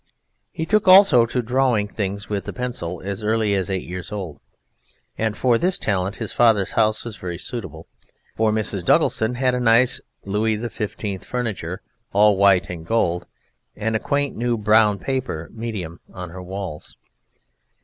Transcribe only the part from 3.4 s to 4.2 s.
as eight years